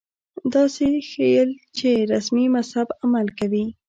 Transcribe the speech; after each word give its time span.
داسې 0.53 0.87
ښييل 1.09 1.49
چې 1.77 1.89
رسمي 2.13 2.45
مذهب 2.55 2.87
عمل 3.03 3.27
کوي 3.39 3.65